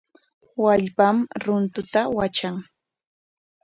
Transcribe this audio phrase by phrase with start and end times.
[0.61, 2.55] Wallpam runtuta watran.